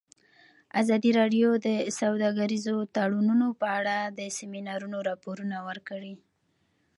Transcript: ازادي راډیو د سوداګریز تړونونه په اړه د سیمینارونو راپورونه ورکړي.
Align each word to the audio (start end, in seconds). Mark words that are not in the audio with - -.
ازادي 0.81 1.11
راډیو 1.19 1.49
د 1.67 1.67
سوداګریز 1.99 2.65
تړونونه 2.95 3.47
په 3.61 3.67
اړه 3.79 3.97
د 4.17 4.19
سیمینارونو 4.37 4.97
راپورونه 5.09 5.57
ورکړي. 5.69 6.13